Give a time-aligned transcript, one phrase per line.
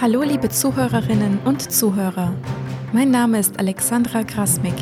[0.00, 2.32] Hallo liebe Zuhörerinnen und Zuhörer.
[2.92, 4.76] Mein Name ist Alexandra Krasmik.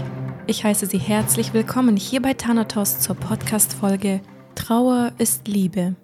[0.47, 4.21] Ich heiße Sie herzlich willkommen hier bei Thanatos zur Podcast-Folge
[4.57, 5.97] Trauer ist Liebe.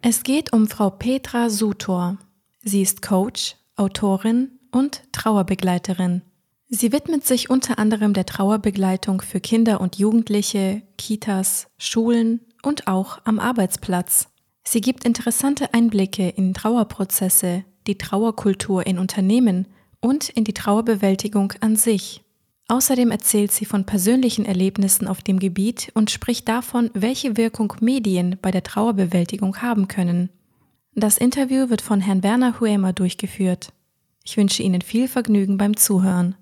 [0.00, 2.16] Es geht um Frau Petra Sutor.
[2.62, 6.22] Sie ist Coach, Autorin und Trauerbegleiterin.
[6.70, 13.18] Sie widmet sich unter anderem der Trauerbegleitung für Kinder und Jugendliche, Kitas, Schulen und auch
[13.24, 14.28] am Arbeitsplatz.
[14.64, 19.66] Sie gibt interessante Einblicke in Trauerprozesse, die Trauerkultur in Unternehmen
[20.00, 22.22] und in die Trauerbewältigung an sich.
[22.68, 28.38] Außerdem erzählt sie von persönlichen Erlebnissen auf dem Gebiet und spricht davon, welche Wirkung Medien
[28.40, 30.30] bei der Trauerbewältigung haben können.
[30.94, 33.72] Das Interview wird von Herrn Werner Huemer durchgeführt.
[34.24, 36.36] Ich wünsche Ihnen viel Vergnügen beim Zuhören.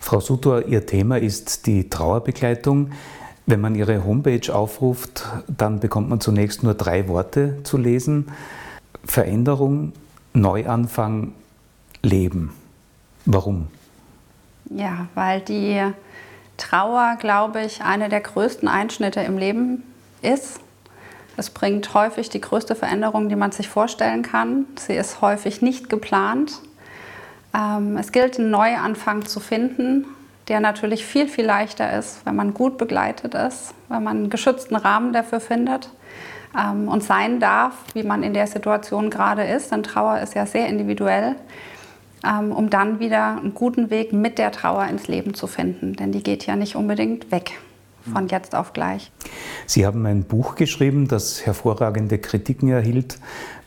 [0.00, 2.90] Frau Sutor, Ihr Thema ist die Trauerbegleitung.
[3.46, 8.26] Wenn man Ihre Homepage aufruft, dann bekommt man zunächst nur drei Worte zu lesen.
[9.04, 9.92] Veränderung,
[10.34, 11.34] Neuanfang,
[12.02, 12.52] Leben.
[13.26, 13.68] Warum?
[14.70, 15.80] Ja, weil die
[16.56, 19.82] Trauer, glaube ich, eine der größten Einschnitte im Leben
[20.22, 20.60] ist.
[21.36, 24.66] Es bringt häufig die größte Veränderung, die man sich vorstellen kann.
[24.78, 26.60] Sie ist häufig nicht geplant.
[27.54, 30.06] Ähm, es gilt, einen Neuanfang zu finden,
[30.48, 34.76] der natürlich viel, viel leichter ist, wenn man gut begleitet ist, wenn man einen geschützten
[34.76, 35.90] Rahmen dafür findet
[36.58, 39.72] ähm, und sein darf, wie man in der Situation gerade ist.
[39.72, 41.36] Denn Trauer ist ja sehr individuell,
[42.24, 45.94] ähm, um dann wieder einen guten Weg mit der Trauer ins Leben zu finden.
[45.94, 47.58] Denn die geht ja nicht unbedingt weg
[48.12, 49.12] von jetzt auf gleich.
[49.66, 53.18] Sie haben ein Buch geschrieben, das hervorragende Kritiken erhielt,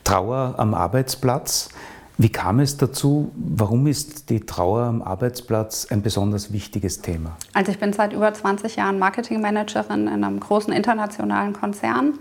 [0.04, 1.70] Trauer am Arbeitsplatz.
[2.18, 3.30] Wie kam es dazu?
[3.34, 7.36] Warum ist die Trauer am Arbeitsplatz ein besonders wichtiges Thema?
[7.52, 12.14] Also ich bin seit über 20 Jahren Marketingmanagerin in einem großen internationalen Konzern.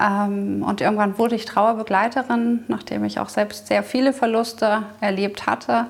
[0.00, 5.86] Ähm, und irgendwann wurde ich Trauerbegleiterin, nachdem ich auch selbst sehr viele Verluste erlebt hatte.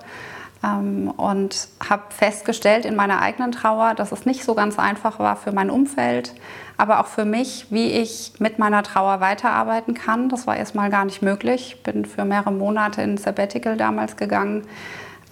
[0.63, 5.37] Ähm, und habe festgestellt in meiner eigenen Trauer, dass es nicht so ganz einfach war
[5.37, 6.35] für mein Umfeld,
[6.77, 10.29] aber auch für mich, wie ich mit meiner Trauer weiterarbeiten kann.
[10.29, 11.77] Das war erstmal gar nicht möglich.
[11.77, 14.67] Ich bin für mehrere Monate in Sabbatical damals gegangen.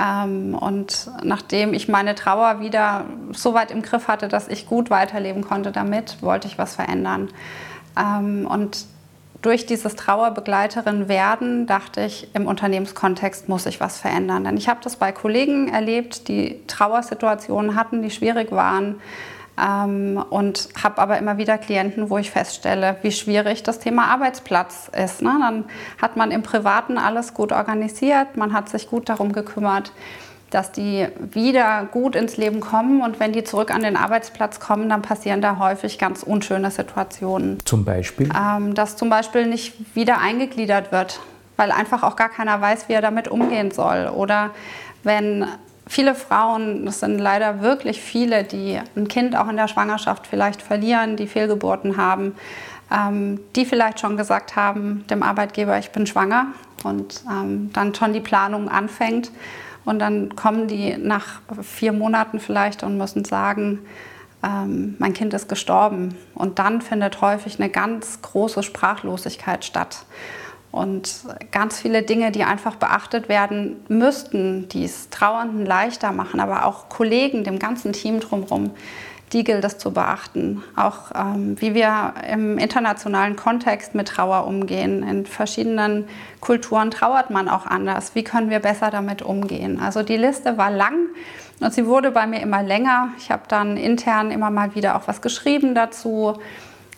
[0.00, 4.89] Ähm, und nachdem ich meine Trauer wieder so weit im Griff hatte, dass ich gut
[4.89, 7.28] weiterleben konnte damit, wollte ich was verändern.
[7.98, 8.86] Ähm, und
[9.42, 14.44] durch dieses Trauerbegleiterin werden, dachte ich, im Unternehmenskontext muss sich was verändern.
[14.44, 19.00] Denn ich habe das bei Kollegen erlebt, die Trauersituationen hatten, die schwierig waren.
[19.60, 24.91] Ähm, und habe aber immer wieder Klienten, wo ich feststelle, wie schwierig das Thema Arbeitsplatz
[24.97, 25.22] ist.
[25.22, 25.36] Ne?
[25.41, 25.65] Dann
[26.00, 29.92] hat man im Privaten alles gut organisiert, man hat sich gut darum gekümmert
[30.50, 34.88] dass die wieder gut ins Leben kommen und wenn die zurück an den Arbeitsplatz kommen,
[34.88, 37.59] dann passieren da häufig ganz unschöne Situationen.
[37.64, 38.31] Zum Beispiel?
[38.36, 41.20] Ähm, dass zum Beispiel nicht wieder eingegliedert wird,
[41.56, 44.10] weil einfach auch gar keiner weiß, wie er damit umgehen soll.
[44.14, 44.50] Oder
[45.03, 45.47] wenn
[45.86, 50.62] viele Frauen, das sind leider wirklich viele, die ein Kind auch in der Schwangerschaft vielleicht
[50.62, 52.34] verlieren, die Fehlgeburten haben,
[52.91, 56.47] ähm, die vielleicht schon gesagt haben dem Arbeitgeber, ich bin schwanger
[56.84, 59.30] und ähm, dann schon die Planung anfängt
[59.88, 63.78] und dann kommen die nach vier Monaten vielleicht und müssen sagen,
[64.44, 66.15] ähm, mein Kind ist gestorben.
[66.34, 70.04] Und dann findet häufig eine ganz große Sprachlosigkeit statt.
[70.71, 76.66] Und ganz viele Dinge, die einfach beachtet werden müssten, die es Trauernden leichter machen, aber
[76.66, 78.72] auch Kollegen, dem ganzen Team drumherum,
[79.33, 80.62] die gilt es zu beachten.
[80.77, 85.03] Auch ähm, wie wir im internationalen Kontext mit Trauer umgehen.
[85.03, 86.09] In verschiedenen
[86.41, 88.15] Kulturen trauert man auch anders.
[88.15, 89.81] Wie können wir besser damit umgehen?
[89.81, 90.94] Also die Liste war lang
[91.61, 93.11] und sie wurde bei mir immer länger.
[93.19, 96.39] Ich habe dann intern immer mal wieder auch was geschrieben dazu.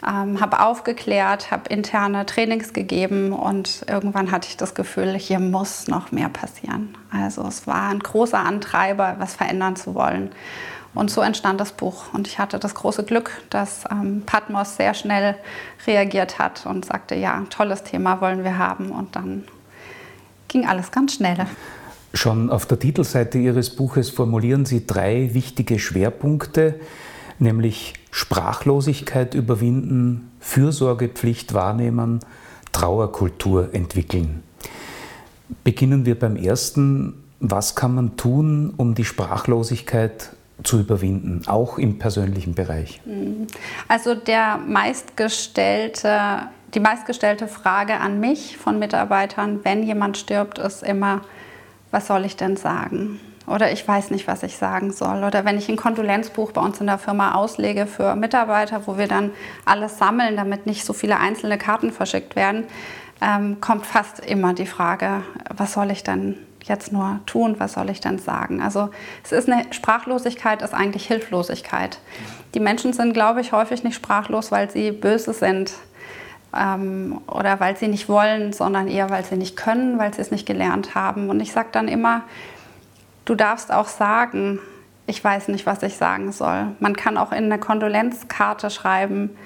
[0.06, 5.88] Ähm, habe aufgeklärt, habe interne Trainings gegeben und irgendwann hatte ich das Gefühl, hier muss
[5.88, 6.96] noch mehr passieren.
[7.10, 10.30] Also es war ein großer Antreiber, was verändern zu wollen.
[10.94, 12.12] Und so entstand das Buch.
[12.12, 15.36] Und ich hatte das große Glück, dass ähm, Patmos sehr schnell
[15.86, 18.90] reagiert hat und sagte, ja, tolles Thema wollen wir haben.
[18.90, 19.44] Und dann
[20.48, 21.46] ging alles ganz schnell.
[22.12, 26.80] Schon auf der Titelseite Ihres Buches formulieren Sie drei wichtige Schwerpunkte,
[27.38, 32.18] nämlich Sprachlosigkeit überwinden, Fürsorgepflicht wahrnehmen,
[32.72, 34.42] Trauerkultur entwickeln.
[35.62, 37.14] Beginnen wir beim ersten.
[37.38, 40.30] Was kann man tun, um die Sprachlosigkeit
[40.62, 43.00] zu überwinden, auch im persönlichen Bereich?
[43.04, 43.46] Mhm.
[43.88, 51.22] Also der meistgestellte, die meistgestellte Frage an mich von Mitarbeitern, wenn jemand stirbt, ist immer,
[51.90, 53.20] was soll ich denn sagen?
[53.46, 55.24] Oder ich weiß nicht, was ich sagen soll.
[55.24, 59.08] Oder wenn ich ein Kondolenzbuch bei uns in der Firma auslege für Mitarbeiter, wo wir
[59.08, 59.32] dann
[59.64, 62.64] alles sammeln, damit nicht so viele einzelne Karten verschickt werden,
[63.20, 65.22] ähm, kommt fast immer die Frage,
[65.54, 66.36] was soll ich denn
[66.70, 68.62] jetzt nur tun, was soll ich denn sagen?
[68.62, 68.88] Also
[69.22, 71.98] es ist eine Sprachlosigkeit ist eigentlich Hilflosigkeit.
[72.54, 75.72] Die Menschen sind, glaube ich, häufig nicht sprachlos, weil sie böse sind
[76.56, 80.30] ähm, oder weil sie nicht wollen, sondern eher, weil sie nicht können, weil sie es
[80.30, 81.28] nicht gelernt haben.
[81.28, 82.22] Und ich sage dann immer,
[83.26, 84.58] du darfst auch sagen,
[85.06, 86.68] ich weiß nicht, was ich sagen soll.
[86.78, 89.36] Man kann auch in eine Kondolenzkarte schreiben,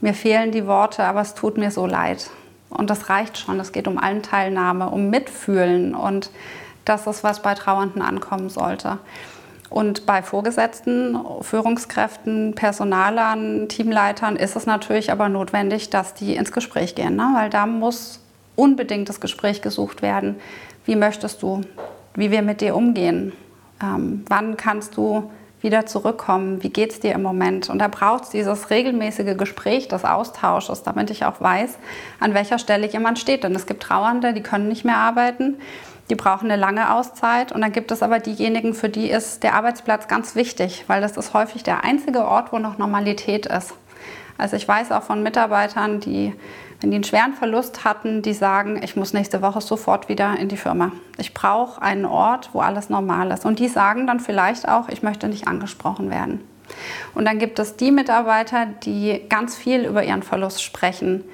[0.00, 2.30] mir fehlen die Worte, aber es tut mir so leid.
[2.70, 3.58] Und das reicht schon.
[3.58, 5.94] Es geht um Allenteilnahme, um Mitfühlen.
[5.94, 6.30] Und
[6.88, 8.98] das ist, was bei Trauernden ankommen sollte.
[9.70, 16.94] Und bei Vorgesetzten, Führungskräften, Personalern, Teamleitern ist es natürlich aber notwendig, dass die ins Gespräch
[16.94, 17.30] gehen, ne?
[17.34, 18.20] weil da muss
[18.56, 20.36] unbedingt das Gespräch gesucht werden.
[20.86, 21.60] Wie möchtest du,
[22.14, 23.32] wie wir mit dir umgehen?
[23.82, 25.30] Ähm, wann kannst du
[25.60, 26.62] wieder zurückkommen?
[26.62, 27.68] Wie geht es dir im Moment?
[27.68, 31.78] Und da braucht es dieses regelmäßige Gespräch, des Austausches, damit ich auch weiß,
[32.20, 33.44] an welcher Stelle jemand steht.
[33.44, 35.56] Denn es gibt Trauernde, die können nicht mehr arbeiten.
[36.10, 39.54] Die brauchen eine lange Auszeit und dann gibt es aber diejenigen, für die ist der
[39.54, 43.74] Arbeitsplatz ganz wichtig, weil das ist häufig der einzige Ort, wo noch Normalität ist.
[44.38, 46.32] Also ich weiß auch von Mitarbeitern, die,
[46.80, 50.48] wenn die einen schweren Verlust hatten, die sagen, ich muss nächste Woche sofort wieder in
[50.48, 50.92] die Firma.
[51.18, 53.44] Ich brauche einen Ort, wo alles normal ist.
[53.44, 56.40] Und die sagen dann vielleicht auch, ich möchte nicht angesprochen werden.
[57.14, 61.24] Und dann gibt es die Mitarbeiter, die ganz viel über ihren Verlust sprechen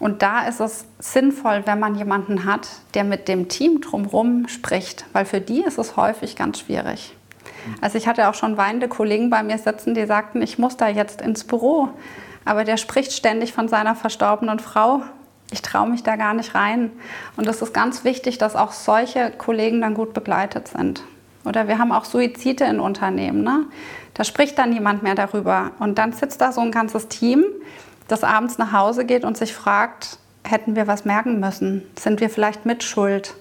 [0.00, 5.04] und da ist es sinnvoll, wenn man jemanden hat, der mit dem Team drumherum spricht,
[5.12, 7.14] weil für die ist es häufig ganz schwierig.
[7.80, 10.88] Also ich hatte auch schon weinende Kollegen bei mir sitzen, die sagten, ich muss da
[10.88, 11.88] jetzt ins Büro,
[12.44, 15.02] aber der spricht ständig von seiner verstorbenen Frau.
[15.50, 16.90] Ich traue mich da gar nicht rein.
[17.36, 21.02] Und es ist ganz wichtig, dass auch solche Kollegen dann gut begleitet sind.
[21.44, 23.42] Oder wir haben auch Suizide in Unternehmen.
[23.42, 23.66] Ne?
[24.14, 25.72] Da spricht dann niemand mehr darüber.
[25.78, 27.44] Und dann sitzt da so ein ganzes Team,
[28.08, 31.82] das abends nach Hause geht und sich fragt, hätten wir was merken müssen?
[31.98, 33.34] Sind wir vielleicht mitschuld?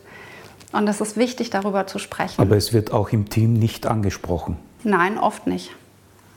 [0.74, 2.42] Und es ist wichtig, darüber zu sprechen.
[2.42, 4.58] Aber es wird auch im Team nicht angesprochen.
[4.84, 5.72] Nein, oft nicht.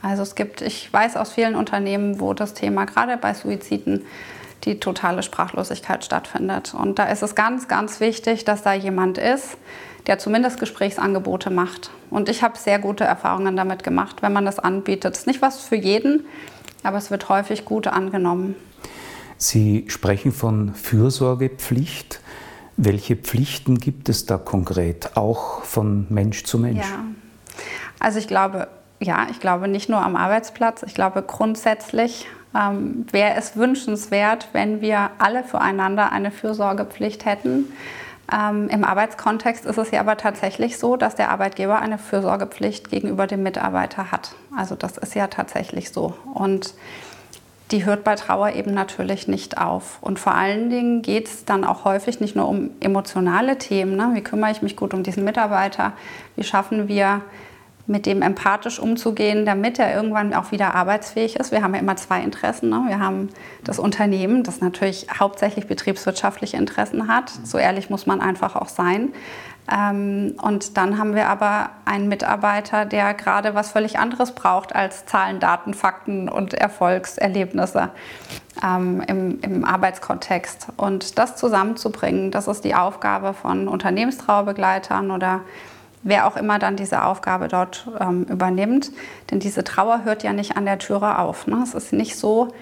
[0.02, 4.06] Also es gibt, ich weiß aus vielen Unternehmen, wo das Thema gerade bei Suiziden
[4.64, 6.74] die totale Sprachlosigkeit stattfindet.
[6.74, 9.56] Und da ist es ganz, ganz wichtig, dass da jemand ist,
[10.06, 11.90] der zumindest Gesprächsangebote macht.
[12.10, 15.12] Und ich habe sehr gute Erfahrungen damit gemacht, wenn man das anbietet.
[15.12, 16.24] Das ist nicht was für jeden,
[16.82, 18.54] aber es wird häufig gut angenommen.
[19.36, 22.20] Sie sprechen von Fürsorgepflicht.
[22.76, 26.86] Welche Pflichten gibt es da konkret, auch von Mensch zu Mensch?
[26.86, 27.04] Ja,
[27.98, 28.68] also ich glaube,
[29.00, 34.80] ja, ich glaube nicht nur am Arbeitsplatz, ich glaube grundsätzlich ähm, wäre es wünschenswert, wenn
[34.80, 37.66] wir alle füreinander eine Fürsorgepflicht hätten.
[38.32, 43.26] Ähm, Im Arbeitskontext ist es ja aber tatsächlich so, dass der Arbeitgeber eine Fürsorgepflicht gegenüber
[43.26, 44.32] dem Mitarbeiter hat.
[44.56, 46.14] Also das ist ja tatsächlich so.
[46.32, 46.74] Und
[47.70, 49.98] die hört bei Trauer eben natürlich nicht auf.
[50.00, 53.96] Und vor allen Dingen geht es dann auch häufig nicht nur um emotionale Themen.
[53.96, 54.10] Ne?
[54.14, 55.92] Wie kümmere ich mich gut um diesen Mitarbeiter?
[56.36, 57.22] Wie schaffen wir
[57.90, 61.50] mit dem empathisch umzugehen, damit er irgendwann auch wieder arbeitsfähig ist.
[61.50, 62.70] Wir haben ja immer zwei Interessen.
[62.70, 62.84] Ne?
[62.86, 63.30] Wir haben
[63.64, 67.30] das Unternehmen, das natürlich hauptsächlich betriebswirtschaftliche Interessen hat.
[67.42, 69.12] So ehrlich muss man einfach auch sein.
[69.70, 75.06] Ähm, und dann haben wir aber einen Mitarbeiter, der gerade was völlig anderes braucht als
[75.06, 77.90] Zahlen, Daten, Fakten und Erfolgserlebnisse
[78.64, 80.68] ähm, im, im Arbeitskontext.
[80.76, 85.40] Und das zusammenzubringen, das ist die Aufgabe von Unternehmenstrauerbegleitern oder
[86.02, 88.90] wer auch immer dann diese Aufgabe dort ähm, übernimmt.
[89.30, 91.46] Denn diese Trauer hört ja nicht an der Türe auf.
[91.46, 91.60] Ne?
[91.62, 92.52] Es ist nicht so,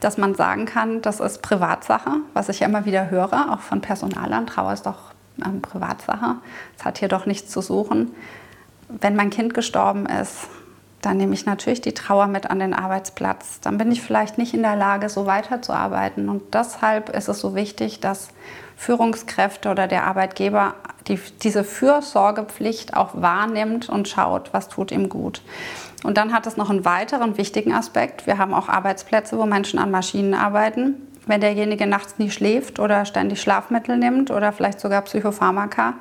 [0.00, 3.80] dass man sagen kann, das ist Privatsache, was ich ja immer wieder höre, auch von
[3.80, 4.46] Personalern.
[4.46, 5.12] Trauer ist doch
[5.44, 6.36] ähm, Privatsache.
[6.78, 8.14] Es hat hier doch nichts zu suchen.
[8.88, 10.48] Wenn mein Kind gestorben ist,
[11.02, 13.60] dann nehme ich natürlich die Trauer mit an den Arbeitsplatz.
[13.60, 16.28] Dann bin ich vielleicht nicht in der Lage, so weiterzuarbeiten.
[16.28, 18.28] Und deshalb ist es so wichtig, dass
[18.76, 20.74] Führungskräfte oder der Arbeitgeber
[21.08, 25.42] die, diese Fürsorgepflicht auch wahrnimmt und schaut, was tut ihm gut.
[26.04, 28.26] Und dann hat es noch einen weiteren wichtigen Aspekt.
[28.26, 30.94] Wir haben auch Arbeitsplätze, wo Menschen an Maschinen arbeiten.
[31.26, 35.94] Wenn derjenige nachts nie schläft oder ständig Schlafmittel nimmt oder vielleicht sogar Psychopharmaka,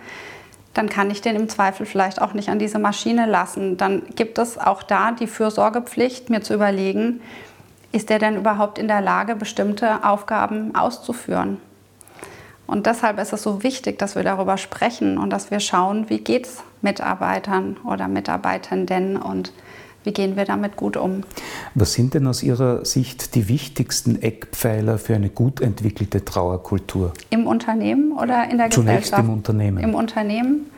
[0.74, 3.78] dann kann ich den im Zweifel vielleicht auch nicht an diese Maschine lassen.
[3.78, 7.22] Dann gibt es auch da die Fürsorgepflicht, mir zu überlegen,
[7.92, 11.62] ist der denn überhaupt in der Lage, bestimmte Aufgaben auszuführen?
[12.68, 16.20] Und deshalb ist es so wichtig, dass wir darüber sprechen und dass wir schauen, wie
[16.20, 19.52] geht es Mitarbeitern oder Mitarbeitenden und
[20.04, 21.24] wie gehen wir damit gut um.
[21.74, 27.14] Was sind denn aus Ihrer Sicht die wichtigsten Eckpfeiler für eine gut entwickelte Trauerkultur?
[27.32, 29.24] Im Unternehmen oder in der Zunächst Gesellschaft?
[29.24, 29.78] im Unternehmen.
[29.80, 30.70] Im Unternehmen.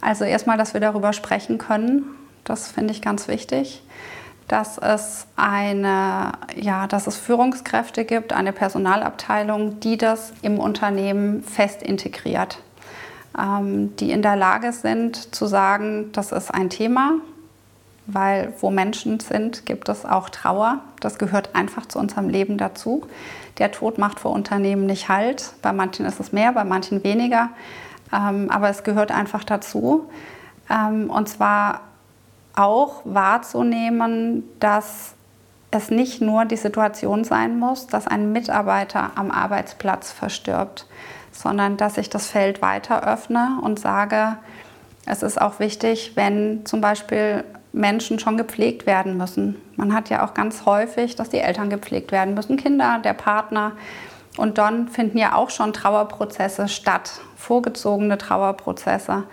[0.00, 2.04] Also erstmal, dass wir darüber sprechen können.
[2.44, 3.82] Das finde ich ganz wichtig
[4.52, 11.82] dass es eine, ja, dass es Führungskräfte gibt, eine Personalabteilung, die das im Unternehmen fest
[11.82, 12.58] integriert,
[13.38, 17.12] ähm, die in der Lage sind zu sagen, das ist ein Thema,
[18.06, 20.80] weil wo Menschen sind, gibt es auch Trauer.
[21.00, 23.06] Das gehört einfach zu unserem Leben dazu.
[23.56, 25.54] Der Tod macht vor Unternehmen nicht Halt.
[25.62, 27.48] Bei manchen ist es mehr, bei manchen weniger.
[28.12, 30.10] Ähm, aber es gehört einfach dazu.
[30.68, 31.80] Ähm, und zwar
[32.54, 35.14] auch wahrzunehmen, dass
[35.70, 40.86] es nicht nur die Situation sein muss, dass ein Mitarbeiter am Arbeitsplatz verstirbt,
[41.32, 44.36] sondern dass ich das Feld weiter öffne und sage,
[45.06, 49.56] es ist auch wichtig, wenn zum Beispiel Menschen schon gepflegt werden müssen.
[49.76, 53.72] Man hat ja auch ganz häufig, dass die Eltern gepflegt werden müssen, Kinder, der Partner.
[54.36, 59.24] Und dann finden ja auch schon Trauerprozesse statt, vorgezogene Trauerprozesse,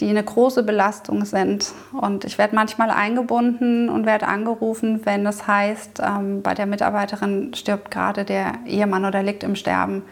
[0.00, 1.72] die eine große Belastung sind.
[1.92, 7.54] Und ich werde manchmal eingebunden und werde angerufen, wenn es heißt, ähm, bei der Mitarbeiterin
[7.54, 10.02] stirbt gerade der Ehemann oder liegt im Sterben.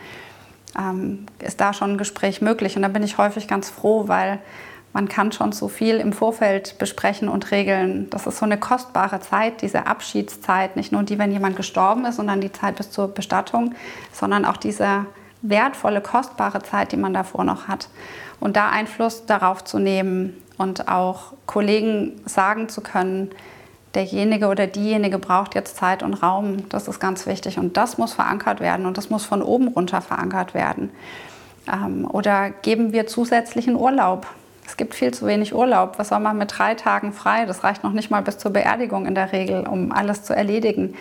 [0.79, 2.77] Ähm, ist da schon ein Gespräch möglich?
[2.77, 4.41] Und da bin ich häufig ganz froh, weil
[4.95, 8.09] man kann schon so viel im Vorfeld besprechen und regeln.
[8.11, 10.77] Das ist so eine kostbare Zeit, diese Abschiedszeit.
[10.77, 13.75] Nicht nur die, wenn jemand gestorben ist, sondern die Zeit bis zur Bestattung,
[14.13, 15.07] sondern auch diese
[15.45, 17.89] wertvolle, kostbare Zeit, die man davor noch hat.
[18.41, 23.31] Und da Einfluss darauf zu nehmen und auch Kollegen sagen zu können,
[23.95, 26.69] derjenige oder diejenige braucht jetzt Zeit und Raum.
[26.69, 27.59] Das ist ganz wichtig.
[27.59, 30.91] Und das muss verankert werden und das muss von oben runter verankert werden.
[31.73, 34.27] Ähm, oder geben wir zusätzlichen Urlaub?
[34.67, 35.99] Es gibt viel zu wenig Urlaub.
[35.99, 37.45] Was soll man mit drei Tagen frei?
[37.47, 40.95] Das reicht noch nicht mal bis zur Beerdigung in der Regel, um alles zu erledigen.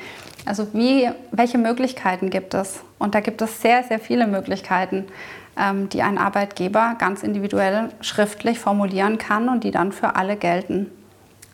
[0.46, 2.82] Also wie, welche Möglichkeiten gibt es?
[3.00, 5.06] Und da gibt es sehr, sehr viele Möglichkeiten,
[5.58, 10.92] ähm, die ein Arbeitgeber ganz individuell schriftlich formulieren kann und die dann für alle gelten.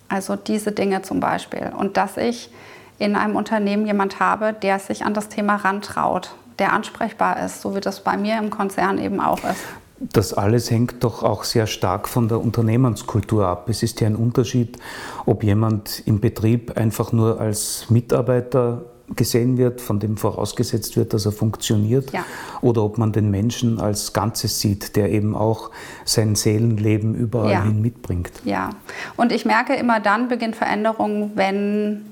[0.08, 1.72] Also diese Dinge zum Beispiel.
[1.78, 2.50] Und dass ich
[2.98, 7.76] in einem Unternehmen jemand habe, der sich an das Thema rantraut, der ansprechbar ist, so
[7.76, 9.64] wie das bei mir im Konzern eben auch ist.
[10.00, 13.70] Das alles hängt doch auch sehr stark von der Unternehmenskultur ab.
[13.70, 14.78] Es ist ja ein Unterschied,
[15.26, 21.26] ob jemand im Betrieb einfach nur als Mitarbeiter gesehen wird, von dem vorausgesetzt wird, dass
[21.26, 22.24] er funktioniert, ja.
[22.62, 25.72] oder ob man den Menschen als Ganzes sieht, der eben auch
[26.06, 27.64] sein Seelenleben überall ja.
[27.64, 28.32] hin mitbringt.
[28.46, 28.70] Ja,
[29.18, 32.06] und ich merke immer dann beginnt Veränderung, wenn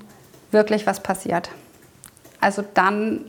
[0.51, 1.51] wirklich was passiert.
[2.39, 3.21] Also dann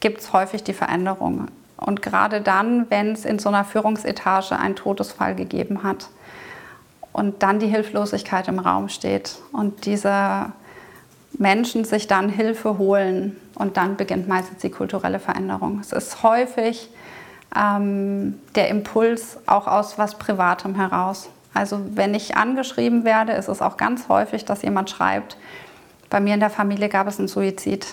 [0.00, 1.48] gibt es häufig die Veränderung.
[1.78, 6.08] Und gerade dann, wenn es in so einer Führungsetage einen Todesfall gegeben hat
[7.12, 10.52] und dann die Hilflosigkeit im Raum steht und diese
[11.38, 15.78] Menschen sich dann Hilfe holen und dann beginnt meistens die kulturelle Veränderung.
[15.80, 16.90] Es ist häufig
[17.56, 21.30] ähm, der Impuls auch aus was Privatem heraus.
[21.54, 25.36] Also wenn ich angeschrieben werde, ist es auch ganz häufig, dass jemand schreibt,
[26.10, 27.86] bei mir in der Familie gab es einen Suizid.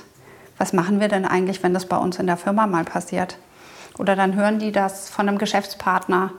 [0.57, 3.37] Was machen wir denn eigentlich, wenn das bei uns in der Firma mal passiert?
[3.97, 6.31] Oder dann hören die das von einem Geschäftspartner,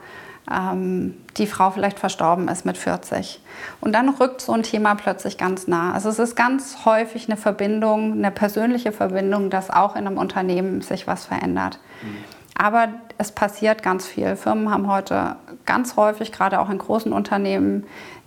[0.50, 3.40] ähm, die Frau vielleicht verstorben ist mit 40.
[3.80, 5.92] Und dann rückt so ein Thema plötzlich ganz nah.
[5.92, 10.82] Also es ist ganz häufig eine Verbindung, eine persönliche Verbindung, dass auch in einem Unternehmen
[10.82, 11.78] sich was verändert.
[12.02, 12.16] Mhm.
[12.58, 14.36] Aber es passiert ganz viel.
[14.36, 15.36] Firmen haben heute
[15.66, 17.84] ganz häufig, gerade auch in großen Unternehmen,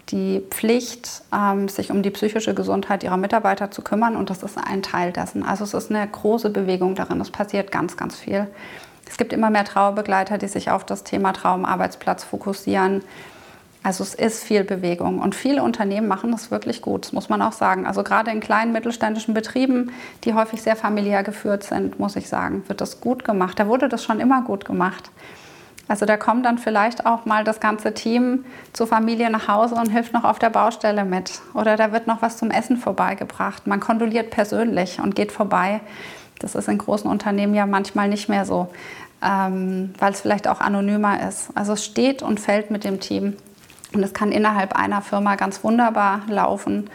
[0.10, 4.16] die Pflicht, ähm, sich um die psychische Gesundheit ihrer Mitarbeiter zu kümmern.
[4.16, 5.44] Und das ist ein Teil dessen.
[5.44, 7.22] Also es ist eine große Bewegung darin.
[7.22, 8.48] Es passiert ganz, ganz viel.
[9.10, 13.04] Es gibt immer mehr Trauerbegleiter, die sich auf das Thema Traumarbeitsplatz fokussieren.
[13.82, 17.42] Also es ist viel Bewegung und viele Unternehmen machen das wirklich gut, das muss man
[17.42, 17.88] auch sagen.
[17.88, 19.92] Also gerade in kleinen mittelständischen Betrieben,
[20.26, 23.58] die häufig sehr familiär geführt sind, muss ich sagen, wird das gut gemacht.
[23.58, 25.10] Da wurde das schon immer gut gemacht.
[25.88, 29.90] Also da kommt dann vielleicht auch mal das ganze Team zur Familie nach Hause und
[29.90, 31.42] hilft noch auf der Baustelle mit.
[31.56, 33.66] Oder da wird noch was zum Essen vorbeigebracht.
[33.66, 35.82] Man kondoliert persönlich und geht vorbei.
[36.40, 38.70] Das ist in großen Unternehmen ja manchmal nicht mehr so,
[39.22, 41.50] ähm, weil es vielleicht auch anonymer ist.
[41.56, 43.36] Also es steht und fällt mit dem Team.
[43.94, 46.90] Und es kann innerhalb einer Firma ganz wunderbar laufen.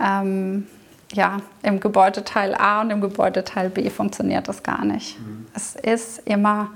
[0.00, 0.66] Ähm,
[1.12, 5.18] ja, im Gebäudeteil A und im Gebäudeteil B funktioniert das gar nicht.
[5.18, 5.46] Mhm.
[5.54, 6.68] Es ist immer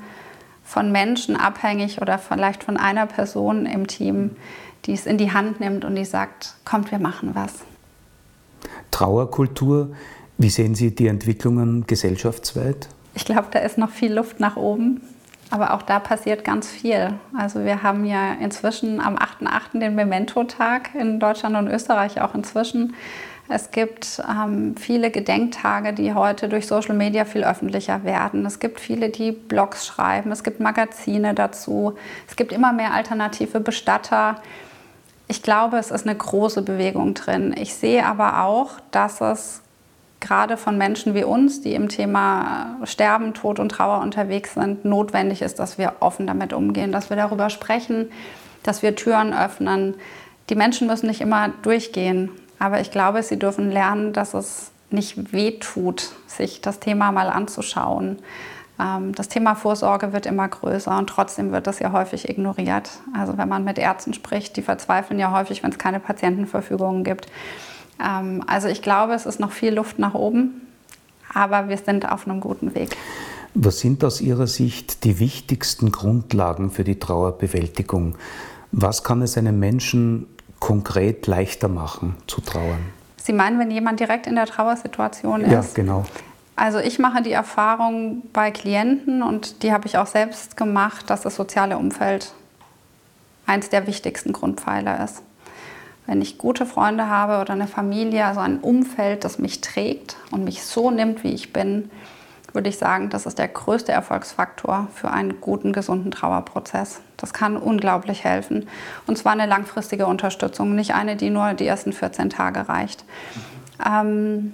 [0.64, 4.36] von Menschen abhängig oder vielleicht von einer Person im Team,
[4.86, 7.52] die es in die Hand nimmt und die sagt, kommt, wir machen was.
[8.90, 9.94] Trauerkultur
[10.38, 12.88] wie sehen Sie die Entwicklungen gesellschaftsweit?
[13.14, 15.00] Ich glaube, da ist noch viel Luft nach oben.
[15.50, 17.14] Aber auch da passiert ganz viel.
[17.36, 19.78] Also wir haben ja inzwischen am 8.8.
[19.78, 22.94] den Memento-Tag in Deutschland und Österreich auch inzwischen.
[23.48, 28.46] Es gibt ähm, viele Gedenktage, die heute durch Social Media viel öffentlicher werden.
[28.46, 30.32] Es gibt viele, die Blogs schreiben.
[30.32, 31.94] Es gibt Magazine dazu.
[32.26, 34.40] Es gibt immer mehr alternative Bestatter
[35.26, 37.54] ich glaube, es ist eine große Bewegung drin.
[37.56, 39.62] Ich sehe aber auch, dass es
[40.24, 45.42] gerade von Menschen wie uns, die im Thema Sterben, Tod und Trauer unterwegs sind, notwendig
[45.42, 48.10] ist, dass wir offen damit umgehen, dass wir darüber sprechen,
[48.62, 49.94] dass wir Türen öffnen.
[50.48, 55.32] Die Menschen müssen nicht immer durchgehen, aber ich glaube, sie dürfen lernen, dass es nicht
[55.32, 58.18] wehtut, sich das Thema mal anzuschauen.
[58.80, 62.90] Ähm, das Thema Vorsorge wird immer größer und trotzdem wird das ja häufig ignoriert.
[63.16, 67.26] Also wenn man mit Ärzten spricht, die verzweifeln ja häufig, wenn es keine Patientenverfügungen gibt.
[68.02, 70.62] Ähm, also ich glaube, es ist noch viel Luft nach oben,
[71.32, 72.96] aber wir sind auf einem guten Weg.
[73.54, 78.16] Was sind aus Ihrer Sicht die wichtigsten Grundlagen für die Trauerbewältigung?
[78.72, 80.26] Was kann es einem Menschen
[80.58, 82.80] konkret leichter machen zu trauern?
[83.16, 85.52] Sie meinen, wenn jemand direkt in der Trauersituation ist?
[85.52, 86.04] Ja, genau.
[86.56, 91.22] Also ich mache die Erfahrung bei Klienten und die habe ich auch selbst gemacht, dass
[91.22, 92.32] das soziale Umfeld
[93.46, 95.22] eins der wichtigsten Grundpfeiler ist.
[96.06, 100.44] Wenn ich gute Freunde habe oder eine Familie, also ein Umfeld, das mich trägt und
[100.44, 101.90] mich so nimmt, wie ich bin,
[102.54, 107.00] würde ich sagen, das ist der größte Erfolgsfaktor für einen guten, gesunden Trauerprozess.
[107.16, 108.68] Das kann unglaublich helfen.
[109.06, 113.04] Und zwar eine langfristige Unterstützung, nicht eine, die nur die ersten 14 Tage reicht.
[113.84, 114.52] Ähm,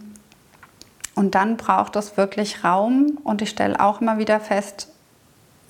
[1.15, 3.19] und dann braucht es wirklich Raum.
[3.23, 4.89] Und ich stelle auch immer wieder fest,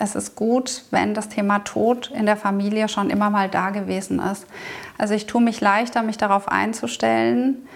[0.01, 4.19] es ist gut, wenn das Thema Tod in der Familie schon immer mal da gewesen
[4.19, 4.47] ist.
[4.97, 7.69] Also ich tue mich leichter, mich darauf einzustellen,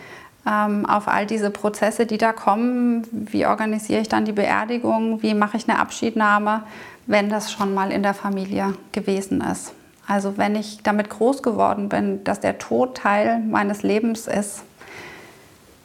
[0.47, 3.07] ähm, auf all diese Prozesse, die da kommen.
[3.13, 5.23] Wie organisiere ich dann die Beerdigung?
[5.23, 6.63] Wie mache ich eine Abschiednahme,
[7.07, 9.75] wenn das schon mal in der Familie gewesen ist?
[10.07, 14.63] Also wenn ich damit groß geworden bin, dass der Tod Teil meines Lebens ist,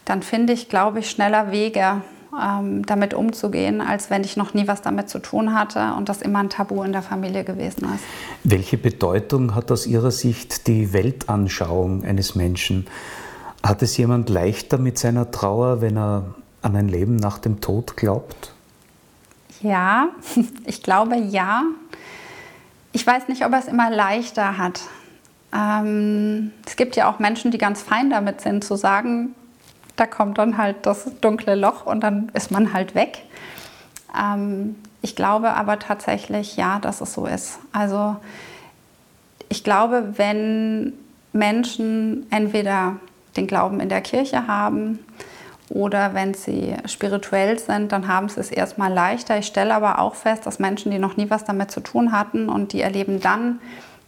[0.05, 2.01] dann finde ich, glaube ich, schneller Wege,
[2.38, 6.21] ähm, damit umzugehen, als wenn ich noch nie was damit zu tun hatte und das
[6.21, 8.03] immer ein Tabu in der Familie gewesen ist.
[8.43, 12.88] Welche Bedeutung hat aus Ihrer Sicht die Weltanschauung eines Menschen?
[13.63, 17.98] Hat es jemand leichter mit seiner Trauer, wenn er an ein Leben nach dem Tod
[17.98, 18.53] glaubt?
[19.62, 20.09] Ja,
[20.65, 21.63] ich glaube ja.
[22.92, 24.81] Ich weiß nicht, ob er es immer leichter hat.
[25.53, 29.35] Ähm, es gibt ja auch Menschen, die ganz fein damit sind, zu sagen,
[30.00, 33.20] da kommt dann halt das dunkle Loch und dann ist man halt weg.
[34.18, 37.59] Ähm, ich glaube aber tatsächlich, ja, dass es so ist.
[37.72, 38.16] Also
[39.50, 40.94] ich glaube, wenn
[41.33, 42.98] Menschen entweder
[43.35, 45.00] den Glauben in der Kirche haben
[45.70, 49.38] oder wenn sie spirituell sind, dann haben sie es erstmal leichter.
[49.38, 52.50] Ich stelle aber auch fest, dass Menschen, die noch nie was damit zu tun hatten
[52.50, 53.59] und die erleben dann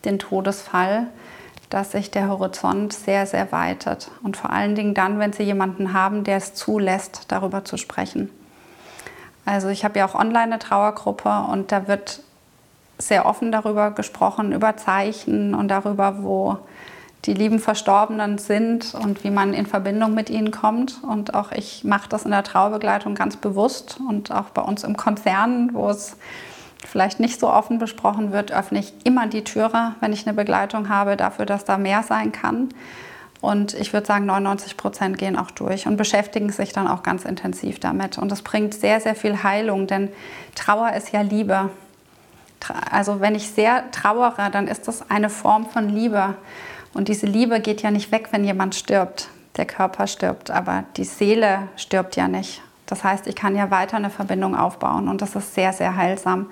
[0.06, 1.08] den Todesfall,
[1.72, 4.12] dass sich der Horizont sehr, sehr weitet.
[4.22, 8.30] Und vor allen Dingen dann, wenn Sie jemanden haben, der es zulässt, darüber zu sprechen.
[9.46, 12.22] Also ich habe ja auch online eine Trauergruppe und da wird
[12.98, 16.58] sehr offen darüber gesprochen, über Zeichen und darüber, wo
[17.26, 21.02] die lieben Verstorbenen sind und wie man in Verbindung mit ihnen kommt.
[21.04, 24.98] Und auch ich mache das in der Trauerbegleitung ganz bewusst und auch bei uns im
[24.98, 26.18] Konzern, wo es
[26.88, 30.90] vielleicht nicht so offen besprochen wird, öffne ich immer die Türe, wenn ich eine Begleitung
[30.90, 32.70] habe, dafür, dass da mehr sein kann.
[33.42, 37.26] Und ich würde sagen, 99 Prozent gehen auch durch und beschäftigen sich dann auch ganz
[37.26, 38.20] intensiv damit.
[38.20, 40.10] Und das bringt sehr, sehr viel Heilung, denn
[40.54, 41.70] Trauer ist ja Liebe.
[42.92, 46.36] Also wenn ich sehr trauere, dann ist das eine Form von Liebe.
[46.94, 49.30] Und diese Liebe geht ja nicht weg, wenn jemand stirbt.
[49.58, 52.62] Der Körper stirbt, aber die Seele stirbt ja nicht.
[52.92, 56.48] Das heißt, ich kann ja weiter eine Verbindung aufbauen und das ist sehr, sehr heilsam.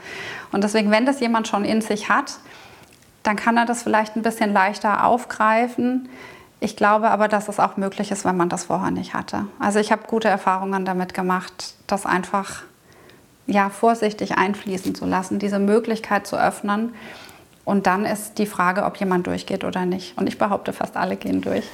[0.53, 2.37] Und deswegen, wenn das jemand schon in sich hat,
[3.23, 6.07] dann kann er das vielleicht ein bisschen leichter aufgreifen.
[6.61, 9.47] Ich glaube aber, dass es auch möglich ist, wenn man das vorher nicht hatte.
[9.59, 12.63] Also ich habe gute Erfahrungen damit gemacht, das einfach
[13.45, 16.93] ja, vorsichtig einfließen zu lassen, diese Möglichkeit zu öffnen.
[17.65, 20.17] Und dann ist die Frage, ob jemand durchgeht oder nicht.
[20.17, 21.65] Und ich behaupte, fast alle gehen durch.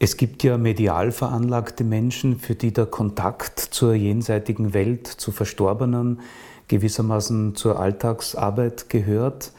[0.00, 6.20] Es gibt ja medial veranlagte Menschen, für die der Kontakt zur jenseitigen Welt, zu Verstorbenen,
[6.68, 9.50] gewissermaßen zur Alltagsarbeit gehört.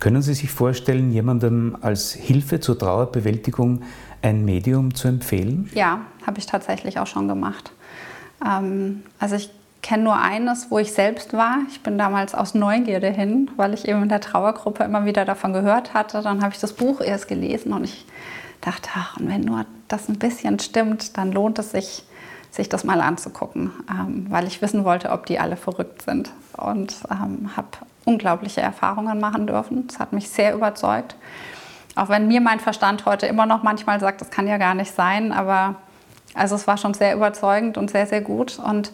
[0.00, 3.82] Können Sie sich vorstellen, jemandem als Hilfe zur Trauerbewältigung
[4.22, 5.70] ein Medium zu empfehlen?
[5.74, 7.70] Ja, habe ich tatsächlich auch schon gemacht.
[8.44, 9.50] Ähm, also ich
[9.82, 11.58] kenne nur eines, wo ich selbst war.
[11.70, 15.52] Ich bin damals aus Neugierde hin, weil ich eben in der Trauergruppe immer wieder davon
[15.52, 16.22] gehört hatte.
[16.22, 18.04] Dann habe ich das Buch erst gelesen und ich
[18.60, 22.04] dachte, ach, und wenn nur das ein bisschen stimmt, dann lohnt es sich,
[22.50, 26.30] sich das mal anzugucken, ähm, weil ich wissen wollte, ob die alle verrückt sind.
[26.56, 27.68] Und ähm, habe
[28.04, 29.86] unglaubliche Erfahrungen machen dürfen.
[29.88, 31.16] Das hat mich sehr überzeugt.
[31.96, 34.94] Auch wenn mir mein Verstand heute immer noch manchmal sagt, das kann ja gar nicht
[34.94, 35.76] sein, aber
[36.34, 38.58] also es war schon sehr überzeugend und sehr, sehr gut.
[38.58, 38.92] Und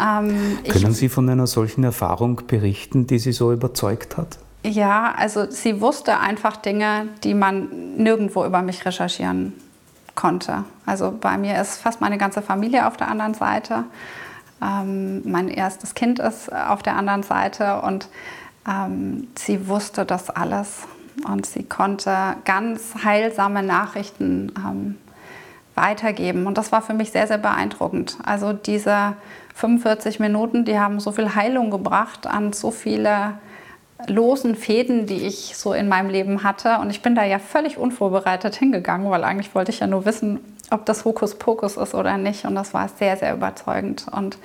[0.00, 4.38] ähm, Können Sie von einer solchen Erfahrung berichten, die Sie so überzeugt hat?
[4.64, 9.54] Ja, also sie wusste einfach Dinge, die man nirgendwo über mich recherchieren
[10.14, 10.64] konnte.
[10.86, 13.84] Also bei mir ist fast meine ganze Familie auf der anderen Seite.
[14.62, 18.08] Ähm, mein erstes Kind ist auf der anderen Seite und
[18.68, 20.82] ähm, sie wusste das alles
[21.26, 24.98] und sie konnte ganz heilsame Nachrichten ähm,
[25.74, 26.46] weitergeben.
[26.46, 28.18] Und das war für mich sehr, sehr beeindruckend.
[28.24, 29.16] Also diese
[29.54, 33.34] 45 Minuten, die haben so viel Heilung gebracht an so viele
[34.10, 36.78] losen Fäden, die ich so in meinem Leben hatte.
[36.78, 40.40] Und ich bin da ja völlig unvorbereitet hingegangen, weil eigentlich wollte ich ja nur wissen,
[40.70, 42.44] ob das Hokuspokus ist oder nicht.
[42.44, 44.06] Und das war sehr, sehr überzeugend.
[44.10, 44.38] Und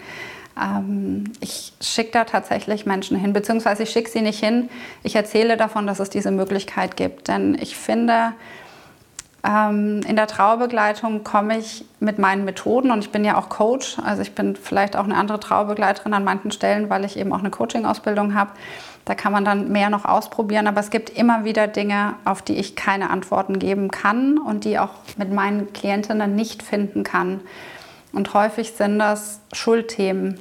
[0.61, 4.69] ähm, ich schicke da tatsächlich Menschen hin, beziehungsweise ich schicke sie nicht hin.
[5.03, 7.27] Ich erzähle davon, dass es diese Möglichkeit gibt.
[7.27, 8.33] Denn ich finde,
[9.43, 13.97] ähm, in der Trauerbegleitung komme ich mit meinen Methoden und ich bin ja auch Coach.
[14.03, 17.39] Also ich bin vielleicht auch eine andere Trauerbegleiterin an manchen Stellen, weil ich eben auch
[17.39, 18.51] eine Coaching-Ausbildung habe.
[19.07, 22.57] Da kann man dann mehr noch ausprobieren, aber es gibt immer wieder Dinge, auf die
[22.57, 27.39] ich keine Antworten geben kann und die auch mit meinen Klientinnen nicht finden kann.
[28.11, 30.37] Und häufig sind das Schuldthemen.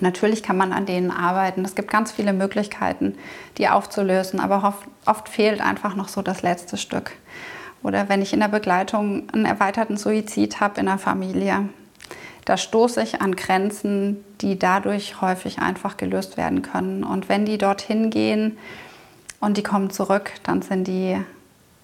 [0.00, 1.64] Natürlich kann man an denen arbeiten.
[1.64, 3.14] Es gibt ganz viele Möglichkeiten,
[3.56, 7.12] die aufzulösen, aber oft, oft fehlt einfach noch so das letzte Stück.
[7.84, 11.68] Oder wenn ich in der Begleitung einen erweiterten Suizid habe in der Familie,
[12.44, 17.04] da stoße ich an Grenzen, die dadurch häufig einfach gelöst werden können.
[17.04, 18.58] Und wenn die dorthin gehen
[19.40, 21.16] und die kommen zurück, dann sind die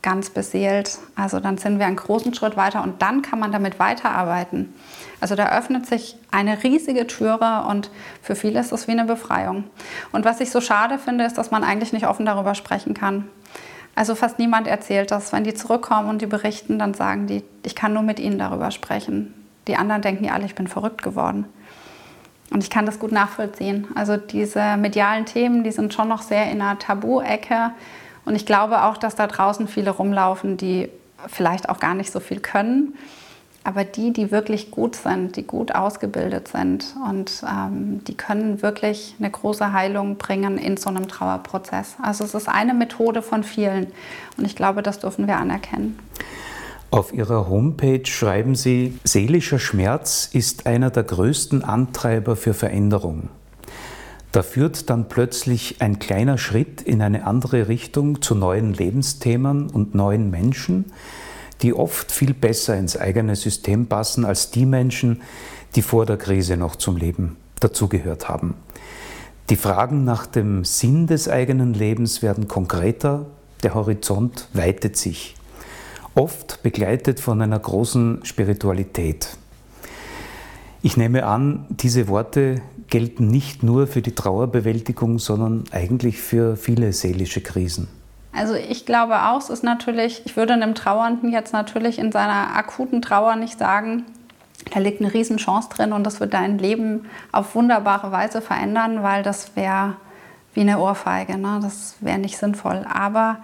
[0.02, 0.98] ganz beseelt.
[1.16, 4.72] Also dann sind wir einen großen Schritt weiter und dann kann man damit weiterarbeiten.
[5.20, 7.90] Also da öffnet sich eine riesige Türe und
[8.22, 9.64] für viele ist es wie eine Befreiung.
[10.12, 13.28] Und was ich so schade finde, ist, dass man eigentlich nicht offen darüber sprechen kann.
[13.96, 15.32] Also fast niemand erzählt das.
[15.32, 18.70] Wenn die zurückkommen und die berichten, dann sagen die, ich kann nur mit ihnen darüber
[18.70, 19.34] sprechen.
[19.68, 21.44] Die anderen denken ja alle, ich bin verrückt geworden.
[22.50, 23.86] Und ich kann das gut nachvollziehen.
[23.94, 27.72] Also diese medialen Themen, die sind schon noch sehr in einer Tabu-Ecke.
[28.24, 30.88] Und ich glaube auch, dass da draußen viele rumlaufen, die
[31.26, 32.94] vielleicht auch gar nicht so viel können.
[33.64, 39.14] Aber die, die wirklich gut sind, die gut ausgebildet sind und ähm, die können wirklich
[39.18, 41.96] eine große Heilung bringen in so einem Trauerprozess.
[42.00, 43.88] Also es ist eine Methode von vielen.
[44.38, 45.98] Und ich glaube, das dürfen wir anerkennen.
[46.90, 53.28] Auf Ihrer Homepage schreiben Sie, seelischer Schmerz ist einer der größten Antreiber für Veränderung.
[54.32, 59.94] Da führt dann plötzlich ein kleiner Schritt in eine andere Richtung zu neuen Lebensthemen und
[59.94, 60.86] neuen Menschen,
[61.60, 65.20] die oft viel besser ins eigene System passen als die Menschen,
[65.74, 68.54] die vor der Krise noch zum Leben dazugehört haben.
[69.50, 73.26] Die Fragen nach dem Sinn des eigenen Lebens werden konkreter,
[73.62, 75.37] der Horizont weitet sich
[76.18, 79.36] oft begleitet von einer großen Spiritualität.
[80.82, 86.92] Ich nehme an, diese Worte gelten nicht nur für die Trauerbewältigung, sondern eigentlich für viele
[86.92, 87.88] seelische Krisen.
[88.32, 92.54] Also ich glaube auch, es ist natürlich, ich würde einem Trauernden jetzt natürlich in seiner
[92.56, 94.04] akuten Trauer nicht sagen,
[94.72, 99.22] da liegt eine Riesenchance drin und das wird dein Leben auf wunderbare Weise verändern, weil
[99.22, 99.96] das wäre
[100.54, 101.60] wie eine Ohrfeige, ne?
[101.62, 102.84] das wäre nicht sinnvoll.
[102.92, 103.38] Aber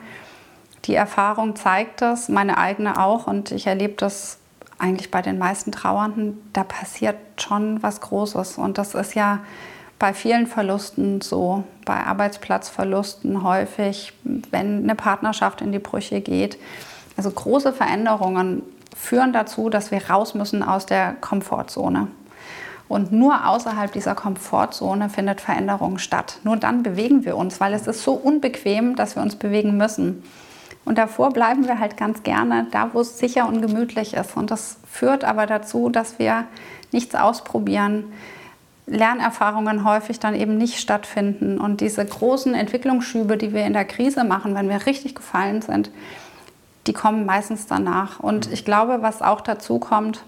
[0.85, 4.39] die Erfahrung zeigt das, meine eigene auch, und ich erlebe das
[4.79, 8.59] eigentlich bei den meisten Trauernden, da passiert schon was Großes.
[8.59, 9.41] Und das ist ja
[9.99, 16.59] bei vielen Verlusten so, bei Arbeitsplatzverlusten häufig, wenn eine Partnerschaft in die Brüche geht.
[17.17, 18.63] Also große Veränderungen
[18.97, 22.09] führen dazu, dass wir raus müssen aus der Komfortzone.
[22.89, 26.39] Und nur außerhalb dieser Komfortzone findet Veränderung statt.
[26.45, 30.23] Nur dann bewegen wir uns, weil es ist so unbequem, dass wir uns bewegen müssen.
[30.85, 34.37] Und davor bleiben wir halt ganz gerne da, wo es sicher und gemütlich ist.
[34.37, 36.45] Und das führt aber dazu, dass wir
[36.93, 38.13] nichts ausprobieren,
[38.87, 41.59] Lernerfahrungen häufig dann eben nicht stattfinden.
[41.59, 45.91] Und diese großen Entwicklungsschübe, die wir in der Krise machen, wenn wir richtig gefallen sind,
[46.87, 48.21] die kommen meistens danach.
[48.21, 50.23] Und ich glaube, was auch dazu kommt,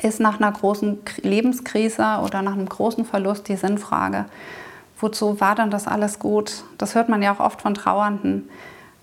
[0.00, 4.26] ist nach einer großen Lebenskrise oder nach einem großen Verlust die Sinnfrage.
[5.00, 6.62] Wozu war dann das alles gut?
[6.76, 8.48] Das hört man ja auch oft von Trauernden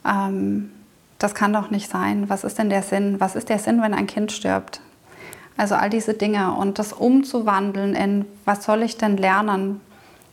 [0.06, 0.72] ähm,
[1.20, 2.30] das kann doch nicht sein.
[2.30, 3.20] Was ist denn der Sinn?
[3.20, 4.82] Was ist der Sinn, wenn ein Kind stirbt?
[5.58, 9.80] Also all diese Dinge und das umzuwandeln in, was soll ich denn lernen?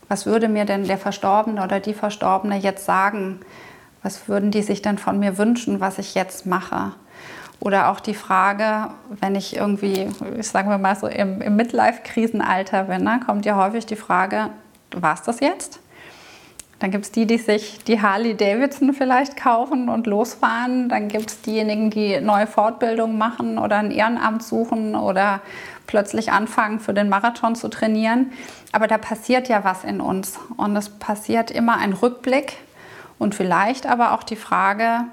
[0.09, 3.39] Was würde mir denn der Verstorbene oder die Verstorbene jetzt sagen?
[4.03, 6.91] Was würden die sich denn von mir wünschen, was ich jetzt mache?
[7.61, 12.83] Oder auch die Frage, wenn ich irgendwie, ich sagen wir mal so im, im Midlife-Krisenalter
[12.83, 14.49] bin, ne, kommt ja häufig die Frage,
[14.91, 15.79] war es das jetzt?
[16.83, 20.89] Dann gibt es die, die sich die Harley Davidson vielleicht kaufen und losfahren.
[20.89, 25.39] Dann gibt es diejenigen, die neue Fortbildungen machen oder ein Ehrenamt suchen oder
[25.87, 28.33] plötzlich anfangen, für den Marathon zu trainieren.
[28.73, 30.37] Aber da passiert ja was in uns.
[30.57, 32.57] Und es passiert immer ein Rückblick.
[33.17, 35.05] Und vielleicht aber auch die Frage,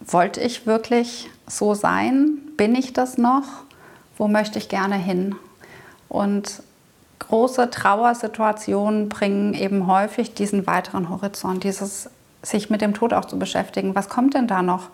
[0.00, 2.36] wollte ich wirklich so sein?
[2.58, 3.44] Bin ich das noch?
[4.18, 5.36] Wo möchte ich gerne hin?
[6.10, 6.62] Und
[7.18, 12.10] große Trauersituationen bringen eben häufig diesen weiteren Horizont, dieses
[12.42, 13.94] sich mit dem Tod auch zu beschäftigen.
[13.94, 14.88] Was kommt denn da noch?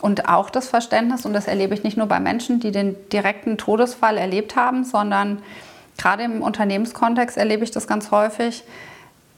[0.00, 3.58] Und auch das Verständnis, und das erlebe ich nicht nur bei Menschen, die den direkten
[3.58, 5.42] Todesfall erlebt haben, sondern
[5.96, 8.64] gerade im Unternehmenskontext erlebe ich das ganz häufig,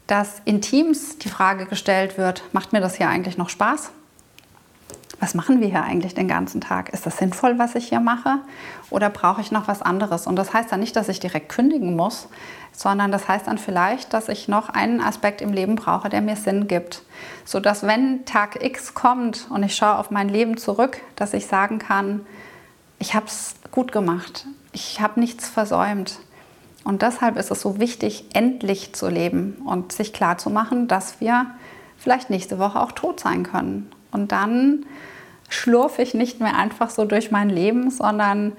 [0.07, 3.91] dass in Teams die Frage gestellt wird, macht mir das hier eigentlich noch Spaß?
[5.21, 6.91] Was machen wir hier eigentlich den ganzen Tag?
[6.91, 8.39] Ist das sinnvoll, was ich hier mache?
[8.91, 10.27] Oder brauche ich noch was anderes?
[10.27, 12.29] Und das heißt dann nicht, dass ich direkt kündigen muss,
[12.73, 16.37] sondern das heißt dann vielleicht, dass ich noch einen Aspekt im Leben brauche, der mir
[16.37, 17.03] Sinn gibt.
[17.45, 21.79] Sodass, wenn Tag X kommt und ich schaue auf mein Leben zurück, dass ich sagen
[21.79, 22.25] kann,
[23.01, 26.21] ich habe es gut gemacht, ich habe nichts versäumt.
[26.85, 31.47] Und deshalb ist es so wichtig, endlich zu leben und sich klarzumachen, dass wir
[31.97, 33.91] vielleicht nächste Woche auch tot sein können.
[34.11, 34.87] Und dann
[35.49, 38.53] schlurfe ich nicht mehr einfach so durch mein Leben, sondern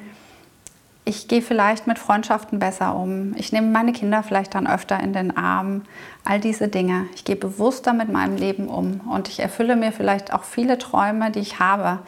[1.06, 3.34] ich gehe vielleicht mit Freundschaften besser um.
[3.36, 5.84] Ich nehme meine Kinder vielleicht dann öfter in den Arm.
[6.24, 7.08] All diese Dinge.
[7.16, 11.32] Ich gehe bewusster mit meinem Leben um und ich erfülle mir vielleicht auch viele Träume,
[11.32, 12.00] die ich habe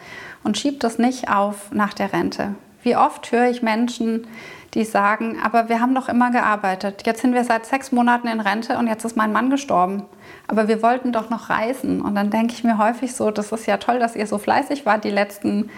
[0.44, 2.54] und schiebe das nicht auf nach der Rente.
[2.84, 4.26] Wie oft höre ich Menschen,
[4.74, 7.02] die sagen, aber wir haben doch immer gearbeitet.
[7.04, 10.04] Jetzt sind wir seit sechs Monaten in Rente und jetzt ist mein Mann gestorben.
[10.48, 12.00] Aber wir wollten doch noch reisen.
[12.00, 14.86] Und dann denke ich mir häufig so, das ist ja toll, dass ihr so fleißig
[14.86, 15.68] wart die letzten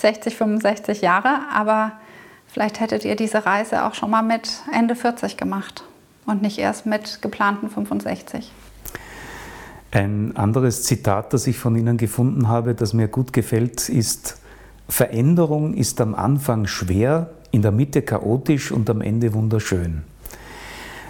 [0.00, 1.40] 60, 65 Jahre.
[1.52, 1.92] Aber
[2.46, 5.82] vielleicht hättet ihr diese Reise auch schon mal mit Ende 40 gemacht
[6.24, 8.52] und nicht erst mit geplanten 65.
[9.90, 14.40] Ein anderes Zitat, das ich von Ihnen gefunden habe, das mir gut gefällt, ist,
[14.88, 20.04] Veränderung ist am Anfang schwer, in der Mitte chaotisch und am Ende wunderschön.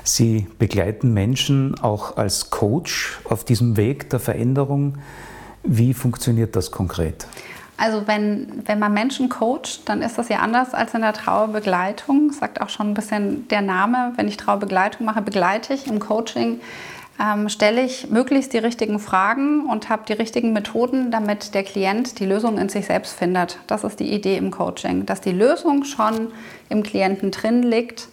[0.04, 4.98] Sie begleiten Menschen auch als Coach auf diesem Weg der Veränderung.
[5.64, 7.26] Wie funktioniert das konkret?
[7.76, 12.32] Also wenn, wenn man Menschen coacht, dann ist das ja anders als in der Trauerbegleitung.
[12.32, 14.12] Sagt auch schon ein bisschen der Name.
[14.16, 16.60] Wenn ich Trauerbegleitung mache, begleite ich im Coaching
[17.20, 22.18] ähm, stelle ich möglichst die richtigen Fragen und habe die richtigen Methoden, damit der Klient
[22.18, 23.58] die Lösung in sich selbst findet.
[23.66, 26.28] Das ist die Idee im Coaching, dass die Lösung schon
[26.68, 28.08] im Klienten drin liegt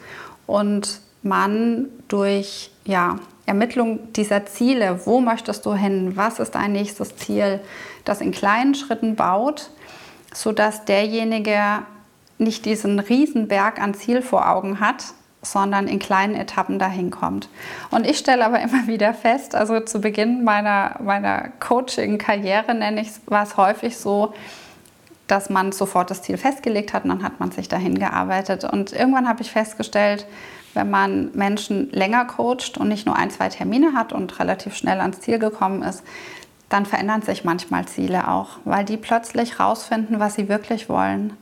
[0.48, 7.16] und man durch ja, Ermittlung dieser Ziele, wo möchtest du hin, was ist dein nächstes
[7.18, 7.60] Ziel,
[8.06, 9.70] das in kleinen Schritten baut,
[10.34, 11.60] sodass derjenige
[12.38, 15.06] nicht diesen Riesenberg an Ziel vor Augen hat,
[15.44, 17.50] sondern in kleinen Etappen dahin kommt.
[17.92, 23.10] Und ich stelle aber immer wieder fest, also zu Beginn meiner, meiner Coaching-Karriere nenne ich
[23.28, 24.34] war es häufig so,
[25.28, 28.64] dass man sofort das Ziel festgelegt hat und dann hat man sich dahin gearbeitet.
[28.66, 30.26] Und irgendwann habe ich festgestellt,
[30.74, 35.00] wenn man Menschen länger coacht und nicht nur ein, zwei Termine hat und relativ schnell
[35.00, 36.04] ans Ziel gekommen ist,
[36.70, 41.38] dann verändern sich manchmal Ziele auch, weil die plötzlich rausfinden, was sie wirklich wollen.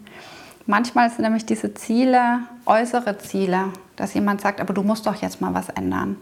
[0.66, 3.70] Manchmal sind nämlich diese Ziele äußere Ziele,
[4.02, 6.18] dass jemand sagt, aber du musst doch jetzt mal was ändern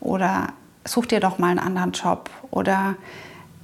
[0.00, 0.48] oder
[0.84, 2.96] such dir doch mal einen anderen Job oder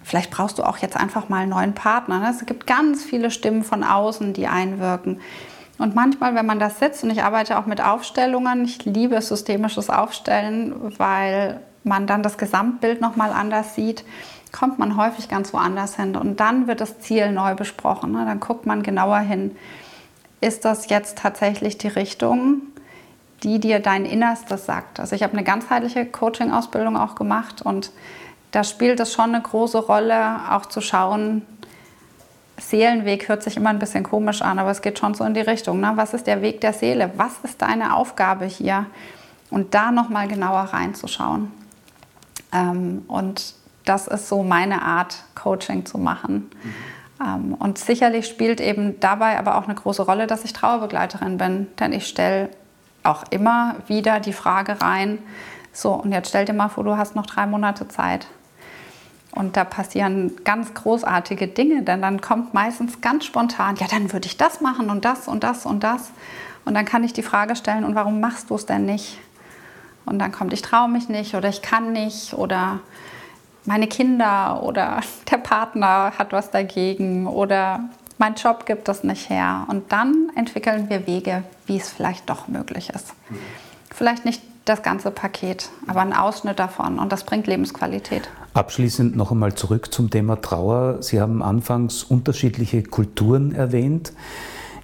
[0.03, 2.19] vielleicht brauchst du auch jetzt einfach mal einen neuen Partner.
[2.19, 2.31] Ne?
[2.31, 5.21] Es gibt ganz viele Stimmen von außen, die einwirken.
[5.77, 9.91] Und manchmal, wenn man das sitzt, und ich arbeite auch mit Aufstellungen, ich liebe systemisches
[9.91, 14.05] Aufstellen, weil man dann das Gesamtbild nochmal anders sieht,
[14.51, 16.17] kommt man häufig ganz woanders hin.
[16.17, 18.13] Und dann wird das Ziel neu besprochen.
[18.13, 18.25] Ne?
[18.25, 19.55] Dann guckt man genauer hin
[20.41, 22.63] ist das jetzt tatsächlich die Richtung,
[23.42, 25.01] die dir dein Innerstes sagt.
[25.01, 27.92] Also ich habe eine ganzheitliche Coaching-Ausbildung auch gemacht und
[28.51, 31.42] da spielt es schon eine große Rolle, auch zu schauen,
[32.61, 35.40] Seelenweg hört sich immer ein bisschen komisch an, aber es geht schon so in die
[35.40, 35.81] Richtung.
[35.81, 35.92] Ne?
[35.94, 37.11] Was ist der Weg der Seele?
[37.16, 38.87] Was ist deine Aufgabe hier?
[39.51, 41.53] Und da nochmal genauer reinzuschauen.
[42.53, 46.51] Ähm, und das ist so meine Art, Coaching zu machen.
[46.62, 46.74] Mhm.
[47.24, 51.68] Ähm, und sicherlich spielt eben dabei aber auch eine große Rolle, dass ich Trauerbegleiterin bin,
[51.79, 52.51] denn ich stelle
[53.09, 55.18] auch immer wieder die Frage rein,
[55.73, 58.27] so und jetzt stell dir mal vor, du hast noch drei Monate Zeit.
[59.33, 64.27] Und da passieren ganz großartige Dinge, denn dann kommt meistens ganz spontan, ja, dann würde
[64.27, 66.11] ich das machen und das und das und das.
[66.64, 69.18] Und dann kann ich die Frage stellen, und warum machst du es denn nicht?
[70.07, 72.81] Und dann kommt, ich traue mich nicht oder ich kann nicht oder
[73.64, 77.81] meine Kinder oder der Partner hat was dagegen oder
[78.19, 79.67] mein Job gibt das nicht her.
[79.69, 83.15] Und dann entwickeln wir Wege, wie es vielleicht doch möglich ist.
[83.91, 88.29] Vielleicht nicht das ganze Paket, aber ein Ausschnitt davon und das bringt Lebensqualität.
[88.53, 91.03] Abschließend noch einmal zurück zum Thema Trauer.
[91.03, 94.13] Sie haben anfangs unterschiedliche Kulturen erwähnt.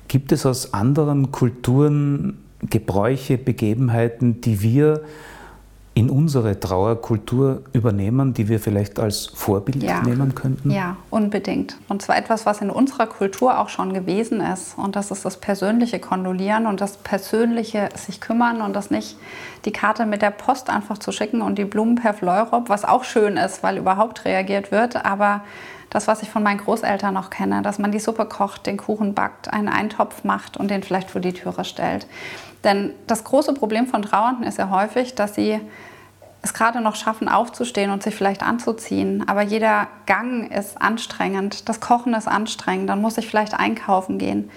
[0.08, 2.38] Gibt es aus anderen Kulturen
[2.70, 5.02] Gebräuche, Begebenheiten, die wir
[5.96, 10.02] in unsere Trauerkultur übernehmen, die wir vielleicht als Vorbild ja.
[10.02, 10.72] nehmen könnten?
[10.72, 11.78] Ja, unbedingt.
[11.88, 14.76] Und zwar etwas, was in unserer Kultur auch schon gewesen ist.
[14.76, 19.16] Und das ist das persönliche Kondolieren und das persönliche sich kümmern und das nicht
[19.64, 23.04] die Karte mit der Post einfach zu schicken und die Blumen per Fleurop, was auch
[23.04, 25.04] schön ist, weil überhaupt reagiert wird.
[25.06, 25.42] Aber
[25.90, 29.14] das, was ich von meinen Großeltern noch kenne, dass man die Suppe kocht, den Kuchen
[29.14, 32.06] backt, einen Eintopf macht und den vielleicht vor die Türe stellt.
[32.64, 35.60] Denn das große Problem von Trauernden ist ja häufig, dass sie
[36.42, 39.26] es gerade noch schaffen, aufzustehen und sich vielleicht anzuziehen.
[39.28, 44.50] Aber jeder Gang ist anstrengend, das Kochen ist anstrengend, dann muss ich vielleicht einkaufen gehen.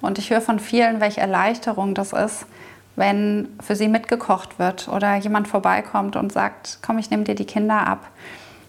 [0.00, 2.46] Und ich höre von vielen, welche Erleichterung das ist,
[2.96, 7.46] wenn für sie mitgekocht wird oder jemand vorbeikommt und sagt, komm, ich nehme dir die
[7.46, 8.08] Kinder ab.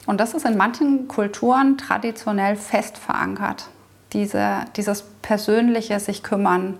[0.06, 3.70] Und das ist in manchen Kulturen traditionell fest verankert.
[4.12, 6.78] Diese, dieses persönliche sich kümmern,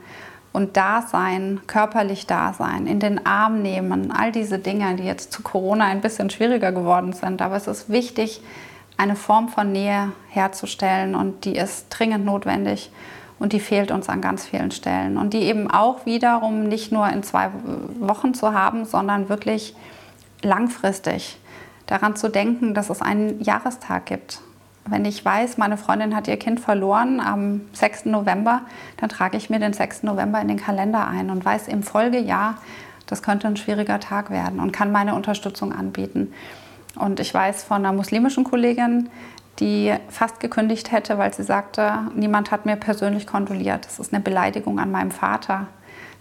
[0.54, 5.86] und Dasein, körperlich Dasein, in den Arm nehmen, all diese Dinge, die jetzt zu Corona
[5.86, 7.42] ein bisschen schwieriger geworden sind.
[7.42, 8.42] Aber es ist wichtig,
[8.96, 12.92] eine Form von Nähe herzustellen und die ist dringend notwendig
[13.40, 15.18] und die fehlt uns an ganz vielen Stellen.
[15.18, 17.50] Und die eben auch wiederum nicht nur in zwei
[18.00, 19.76] Wochen zu haben, sondern wirklich
[20.44, 21.40] langfristig
[21.94, 24.42] daran zu denken, dass es einen Jahrestag gibt
[24.86, 28.06] wenn ich weiß, meine Freundin hat ihr Kind verloren am 6.
[28.06, 28.62] November,
[28.98, 30.04] dann trage ich mir den 6.
[30.04, 32.58] November in den Kalender ein und weiß im Folgejahr,
[33.08, 36.34] das könnte ein schwieriger Tag werden und kann meine Unterstützung anbieten.
[36.96, 39.10] Und ich weiß von einer muslimischen Kollegin,
[39.60, 43.86] die fast gekündigt hätte, weil sie sagte, niemand hat mir persönlich kondoliert.
[43.86, 45.68] Das ist eine Beleidigung an meinem Vater.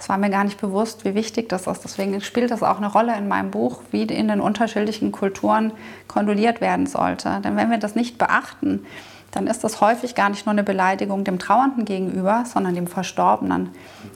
[0.02, 1.84] Es war mir gar nicht bewusst, wie wichtig das ist.
[1.84, 5.70] Deswegen spielt das auch eine Rolle in meinem Buch, wie in den unterschiedlichen Kulturen
[6.08, 7.40] kondoliert werden sollte.
[7.44, 8.84] Denn wenn wir das nicht beachten,
[9.30, 13.68] dann ist das häufig gar nicht nur eine Beleidigung dem Trauernden gegenüber, sondern dem Verstorbenen.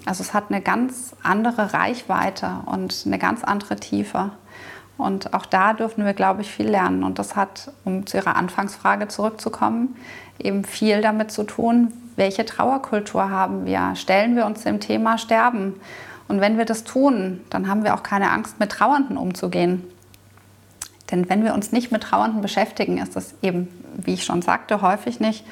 [0.06, 4.32] Also es hat eine ganz andere Reichweite und eine ganz andere Tiefe.
[4.98, 7.04] Und auch da dürfen wir, glaube ich, viel lernen.
[7.04, 9.94] Und das hat, um zu Ihrer Anfangsfrage zurückzukommen,
[10.40, 13.94] eben viel damit zu tun, welche Trauerkultur haben wir?
[13.94, 15.74] Stellen wir uns dem Thema Sterben?
[16.28, 19.84] Und wenn wir das tun, dann haben wir auch keine Angst, mit Trauernden umzugehen.
[21.10, 24.82] Denn wenn wir uns nicht mit Trauernden beschäftigen, ist das eben, wie ich schon sagte,
[24.82, 25.44] häufig nicht,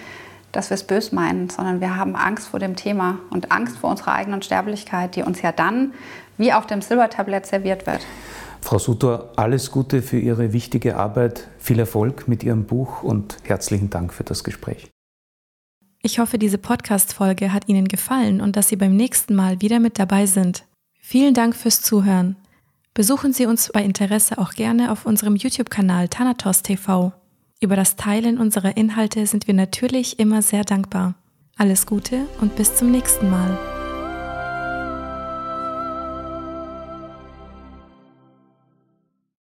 [0.51, 3.91] dass wir es bös meinen, sondern wir haben Angst vor dem Thema und Angst vor
[3.91, 5.93] unserer eigenen Sterblichkeit, die uns ja dann
[6.39, 8.01] wie auf dem Silbertablett serviert wird.
[8.61, 13.91] Frau Sutor, alles Gute für Ihre wichtige Arbeit, viel Erfolg mit Ihrem Buch und herzlichen
[13.91, 14.94] Dank für das Gespräch.
[16.07, 19.99] Ich hoffe, diese Podcast-Folge hat Ihnen gefallen und dass Sie beim nächsten Mal wieder mit
[19.99, 20.67] dabei sind.
[21.01, 22.37] Vielen Dank fürs Zuhören.
[22.93, 27.15] Besuchen Sie uns bei Interesse auch gerne auf unserem YouTube-Kanal Thanatos TV.
[27.59, 31.15] Über das Teilen unserer Inhalte sind wir natürlich immer sehr dankbar.
[31.57, 33.74] Alles Gute und bis zum nächsten Mal.